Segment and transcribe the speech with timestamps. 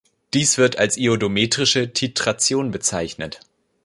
[0.33, 3.39] Dies wird als iodometrische Titration bezeichnet.